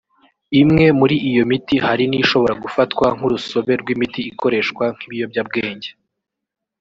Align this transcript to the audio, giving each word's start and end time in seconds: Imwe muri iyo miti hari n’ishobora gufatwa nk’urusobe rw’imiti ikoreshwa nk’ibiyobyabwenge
Imwe 0.61 0.85
muri 0.99 1.15
iyo 1.29 1.43
miti 1.51 1.75
hari 1.85 2.03
n’ishobora 2.07 2.53
gufatwa 2.63 3.05
nk’urusobe 3.15 3.73
rw’imiti 3.81 4.21
ikoreshwa 4.31 4.83
nk’ibiyobyabwenge 4.95 5.89